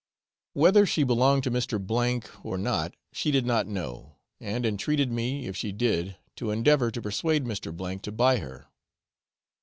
Whether 0.53 0.87
she 0.87 1.01
still 1.01 1.09
belonged 1.09 1.43
to 1.43 1.51
Mr. 1.51 1.77
K 2.23 2.27
or 2.41 2.57
not 2.57 2.95
she 3.13 3.29
did 3.29 3.45
not 3.45 3.67
know, 3.67 4.15
and 4.39 4.65
entreated 4.65 5.11
me 5.11 5.45
if 5.45 5.55
she 5.55 5.71
did 5.71 6.15
to 6.37 6.49
endeavour 6.49 6.89
to 6.89 7.01
persuade 7.03 7.45
Mr. 7.45 8.01
to 8.01 8.11
buy 8.11 8.37
her. 8.37 8.65